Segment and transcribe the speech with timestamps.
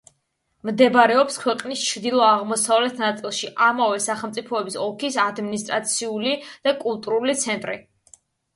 [0.67, 6.35] მდებარეობს ქვეყნის ჩრდილო-აღმოსავლეთ ნაწილში, ამავე სახელწოდების ოლქის ადმინისტრაციული
[6.67, 7.81] და კულტურული ცენტრი.